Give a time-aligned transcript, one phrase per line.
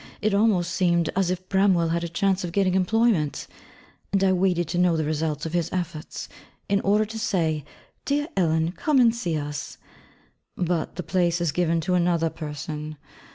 [0.19, 3.45] It almost seemed as if Bramwell had a chance of getting employment;
[4.11, 6.27] and I waited to know the results of his efforts,
[6.67, 7.63] in order to say
[8.05, 9.77] 'Dear Ellen, come and see us.'
[10.57, 12.97] But the place is given to another person.